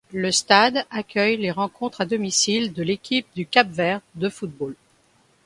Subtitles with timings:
[0.13, 4.73] Le stade accueille les rencontres à domicile de l'équipe du Cap-Vert de football.